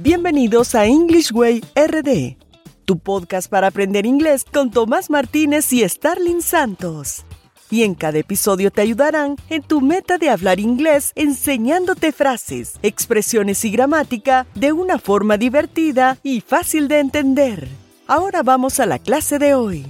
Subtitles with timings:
[0.00, 2.36] Bienvenidos a English Way RD,
[2.84, 7.24] tu podcast para aprender inglés con Tomás Martínez y Starling Santos.
[7.68, 13.64] Y en cada episodio te ayudarán en tu meta de hablar inglés enseñándote frases, expresiones
[13.64, 17.66] y gramática de una forma divertida y fácil de entender.
[18.06, 19.84] Ahora vamos a la clase de hoy.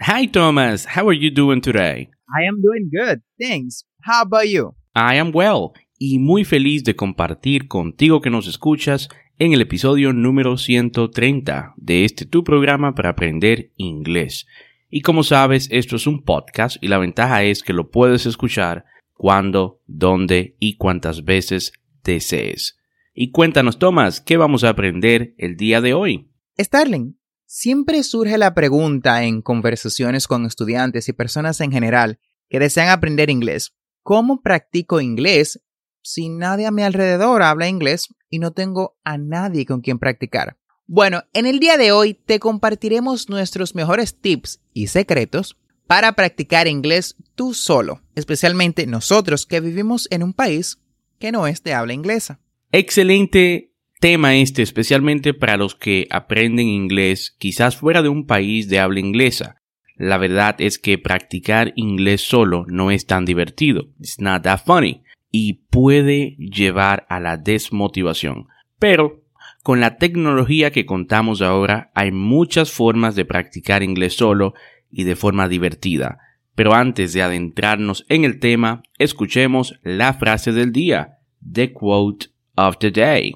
[0.00, 2.10] Hi Thomas, how are you doing today?
[2.36, 3.84] I am doing good, thanks.
[4.04, 4.74] How about you?
[4.96, 9.08] I am well y muy feliz de compartir contigo que nos escuchas
[9.38, 14.46] en el episodio número 130 de este tu programa para aprender inglés.
[14.90, 18.84] Y como sabes, esto es un podcast y la ventaja es que lo puedes escuchar
[19.12, 21.72] cuando, dónde y cuántas veces
[22.04, 22.76] desees.
[23.12, 26.30] Y cuéntanos, Tomás, ¿qué vamos a aprender el día de hoy?
[26.58, 32.88] Starling, siempre surge la pregunta en conversaciones con estudiantes y personas en general que desean
[32.88, 33.74] aprender inglés.
[34.02, 35.64] ¿Cómo practico inglés
[36.04, 40.56] si nadie a mi alrededor habla inglés y no tengo a nadie con quien practicar?
[40.86, 45.56] Bueno, en el día de hoy te compartiremos nuestros mejores tips y secretos
[45.86, 50.78] para practicar inglés tú solo, especialmente nosotros que vivimos en un país
[51.18, 52.38] que no es de habla inglesa.
[52.70, 58.78] Excelente tema este, especialmente para los que aprenden inglés quizás fuera de un país de
[58.78, 59.56] habla inglesa.
[59.96, 63.84] La verdad es que practicar inglés solo no es tan divertido.
[64.00, 65.03] It's not that funny
[65.36, 68.46] y puede llevar a la desmotivación.
[68.78, 69.24] Pero
[69.64, 74.54] con la tecnología que contamos ahora hay muchas formas de practicar inglés solo
[74.92, 76.18] y de forma divertida.
[76.54, 82.78] Pero antes de adentrarnos en el tema, escuchemos la frase del día, the quote of
[82.78, 83.34] the day.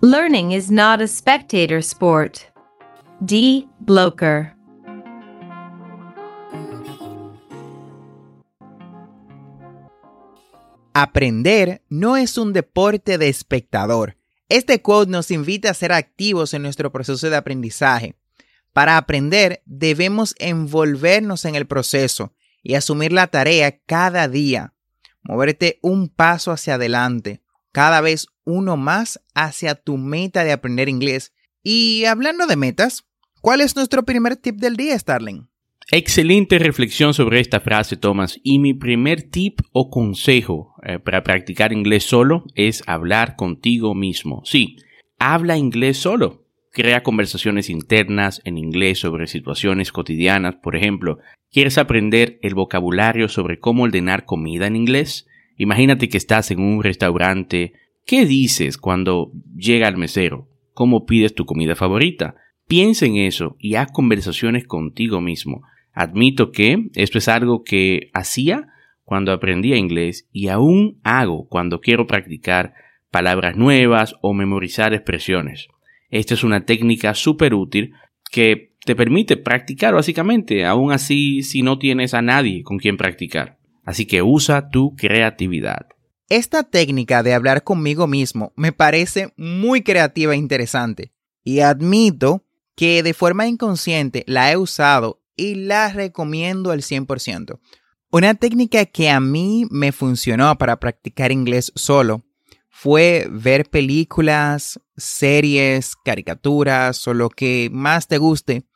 [0.00, 2.46] Learning is not a spectator sport.
[3.22, 3.68] D.
[3.80, 4.54] Bloker.
[11.02, 14.18] Aprender no es un deporte de espectador.
[14.50, 18.16] Este quote nos invita a ser activos en nuestro proceso de aprendizaje.
[18.74, 24.74] Para aprender debemos envolvernos en el proceso y asumir la tarea cada día.
[25.22, 27.40] Moverte un paso hacia adelante,
[27.72, 31.32] cada vez uno más hacia tu meta de aprender inglés.
[31.62, 33.06] Y hablando de metas,
[33.40, 35.49] ¿cuál es nuestro primer tip del día, Starling?
[35.92, 38.38] Excelente reflexión sobre esta frase, Thomas.
[38.44, 44.42] Y mi primer tip o consejo eh, para practicar inglés solo es hablar contigo mismo.
[44.44, 44.76] Sí,
[45.18, 46.44] habla inglés solo.
[46.72, 50.54] Crea conversaciones internas en inglés sobre situaciones cotidianas.
[50.56, 51.18] Por ejemplo,
[51.50, 55.26] ¿quieres aprender el vocabulario sobre cómo ordenar comida en inglés?
[55.56, 57.72] Imagínate que estás en un restaurante.
[58.06, 60.48] ¿Qué dices cuando llega el mesero?
[60.72, 62.36] ¿Cómo pides tu comida favorita?
[62.68, 65.62] Piensa en eso y haz conversaciones contigo mismo.
[65.92, 68.68] Admito que esto es algo que hacía
[69.04, 72.74] cuando aprendía inglés y aún hago cuando quiero practicar
[73.10, 75.68] palabras nuevas o memorizar expresiones.
[76.10, 77.92] Esta es una técnica súper útil
[78.30, 83.58] que te permite practicar básicamente, aún así si no tienes a nadie con quien practicar.
[83.84, 85.86] Así que usa tu creatividad.
[86.28, 91.12] Esta técnica de hablar conmigo mismo me parece muy creativa e interesante.
[91.42, 92.44] Y admito
[92.76, 97.58] que de forma inconsciente la he usado y la recomiendo al 100%.
[98.10, 102.22] Una técnica que a mí me funcionó para practicar inglés solo
[102.68, 108.66] fue ver películas, series, caricaturas o lo que más te guste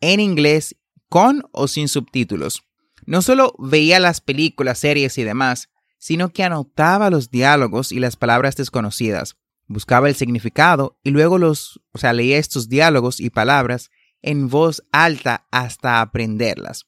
[0.00, 0.76] en inglés
[1.08, 2.64] con o sin subtítulos.
[3.06, 8.16] No solo veía las películas, series y demás, sino que anotaba los diálogos y las
[8.16, 9.36] palabras desconocidas,
[9.68, 13.90] buscaba el significado y luego los, o sea, leía estos diálogos y palabras
[14.22, 16.86] en voz alta hasta aprenderlas.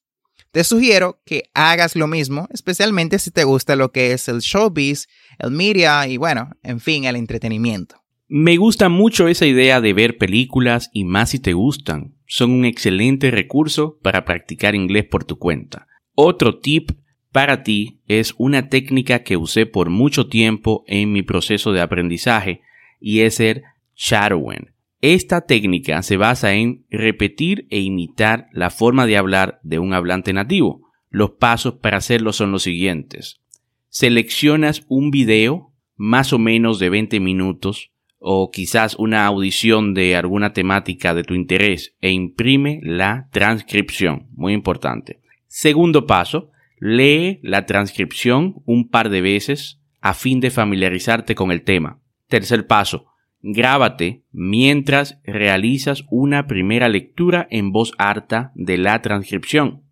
[0.52, 5.08] Te sugiero que hagas lo mismo, especialmente si te gusta lo que es el showbiz,
[5.38, 7.96] el media y bueno, en fin, el entretenimiento.
[8.28, 12.16] Me gusta mucho esa idea de ver películas y más si te gustan.
[12.26, 15.86] Son un excelente recurso para practicar inglés por tu cuenta.
[16.14, 16.92] Otro tip
[17.30, 22.60] para ti es una técnica que usé por mucho tiempo en mi proceso de aprendizaje
[23.00, 23.62] y es el
[23.96, 24.70] shadowing.
[25.02, 30.32] Esta técnica se basa en repetir e imitar la forma de hablar de un hablante
[30.32, 30.92] nativo.
[31.10, 33.40] Los pasos para hacerlo son los siguientes.
[33.88, 40.52] Seleccionas un video más o menos de 20 minutos o quizás una audición de alguna
[40.52, 44.28] temática de tu interés e imprime la transcripción.
[44.30, 45.20] Muy importante.
[45.48, 51.64] Segundo paso, lee la transcripción un par de veces a fin de familiarizarte con el
[51.64, 52.00] tema.
[52.28, 53.11] Tercer paso,
[53.42, 59.82] Grábate mientras realizas una primera lectura en voz alta de la transcripción.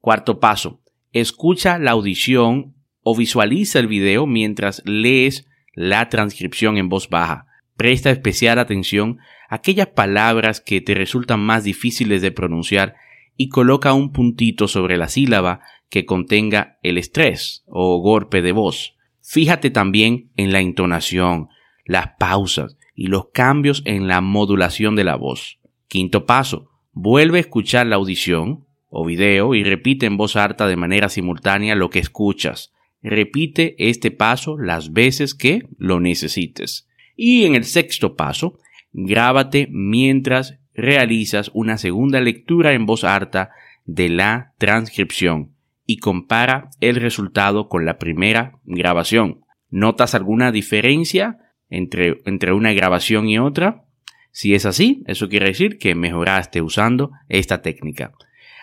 [0.00, 0.80] Cuarto paso.
[1.12, 7.46] Escucha la audición o visualiza el video mientras lees la transcripción en voz baja.
[7.76, 9.18] Presta especial atención
[9.48, 12.96] a aquellas palabras que te resultan más difíciles de pronunciar
[13.36, 18.96] y coloca un puntito sobre la sílaba que contenga el estrés o golpe de voz.
[19.22, 21.48] Fíjate también en la entonación,
[21.88, 25.58] las pausas y los cambios en la modulación de la voz.
[25.88, 30.76] Quinto paso, vuelve a escuchar la audición o video y repite en voz alta de
[30.76, 32.72] manera simultánea lo que escuchas.
[33.02, 36.88] Repite este paso las veces que lo necesites.
[37.16, 38.58] Y en el sexto paso,
[38.92, 43.50] grábate mientras realizas una segunda lectura en voz alta
[43.86, 45.54] de la transcripción
[45.86, 49.40] y compara el resultado con la primera grabación.
[49.70, 51.38] ¿Notas alguna diferencia
[51.70, 53.84] entre, entre una grabación y otra?
[54.30, 58.12] Si es así, eso quiere decir que mejoraste usando esta técnica.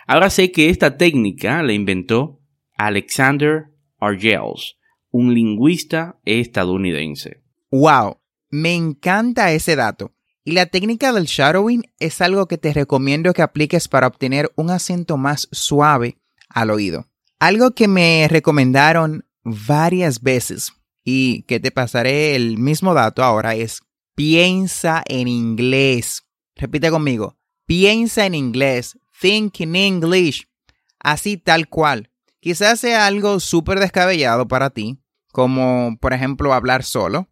[0.08, 2.40] Ahora sé que esta técnica la inventó
[2.78, 3.66] Alexander
[4.00, 4.78] Argels,
[5.10, 7.42] un lingüista estadounidense.
[7.72, 8.18] ¡Wow!
[8.50, 10.14] Me encanta ese dato.
[10.44, 14.70] Y la técnica del shadowing es algo que te recomiendo que apliques para obtener un
[14.70, 16.18] acento más suave
[16.50, 17.08] al oído.
[17.40, 20.74] Algo que me recomendaron varias veces
[21.06, 23.84] y que te pasaré el mismo dato ahora es
[24.16, 26.26] piensa en inglés.
[26.56, 30.50] Repite conmigo, piensa en inglés, think in English,
[31.00, 32.12] así tal cual.
[32.40, 35.00] Quizás sea algo súper descabellado para ti,
[35.32, 37.30] como por ejemplo hablar solo,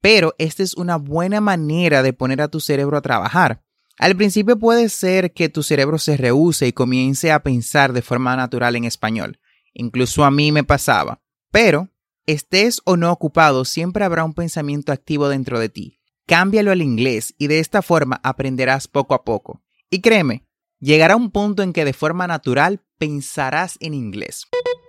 [0.00, 3.62] pero esta es una buena manera de poner a tu cerebro a trabajar.
[3.98, 8.34] Al principio puede ser que tu cerebro se rehúse y comience a pensar de forma
[8.34, 9.38] natural en español.
[9.72, 11.20] Incluso a mí me pasaba.
[11.50, 11.88] Pero,
[12.26, 16.00] estés o no ocupado, siempre habrá un pensamiento activo dentro de ti.
[16.26, 19.62] Cámbialo al inglés y de esta forma aprenderás poco a poco.
[19.90, 20.44] Y créeme,
[20.80, 24.46] llegará un punto en que de forma natural pensarás en inglés.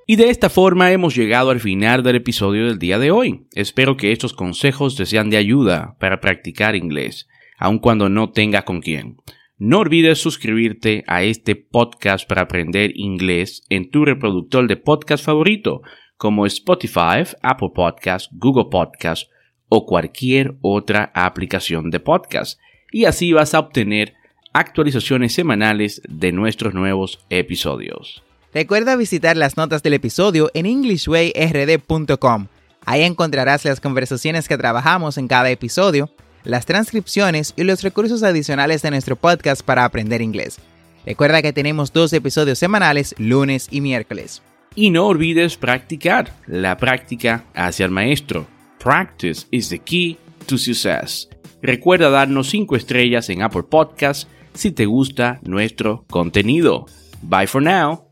[0.07, 3.47] Y de esta forma hemos llegado al final del episodio del día de hoy.
[3.53, 7.27] Espero que estos consejos te sean de ayuda para practicar inglés,
[7.57, 9.17] aun cuando no tengas con quién.
[9.57, 15.81] No olvides suscribirte a este podcast para aprender inglés en tu reproductor de podcast favorito,
[16.17, 19.29] como Spotify, Apple Podcast, Google Podcast
[19.69, 22.59] o cualquier otra aplicación de podcast.
[22.91, 24.13] Y así vas a obtener
[24.53, 28.23] actualizaciones semanales de nuestros nuevos episodios.
[28.53, 32.47] Recuerda visitar las notas del episodio en englishwayrd.com.
[32.85, 36.09] Ahí encontrarás las conversaciones que trabajamos en cada episodio,
[36.45, 40.59] las transcripciones y los recursos adicionales de nuestro podcast para aprender inglés.
[41.05, 44.41] Recuerda que tenemos dos episodios semanales, lunes y miércoles.
[44.75, 46.33] Y no olvides practicar.
[46.47, 48.45] La práctica hacia el maestro.
[48.77, 51.29] Practice is the key to success.
[51.61, 56.85] Recuerda darnos 5 estrellas en Apple Podcasts si te gusta nuestro contenido.
[57.21, 58.04] Bye for now.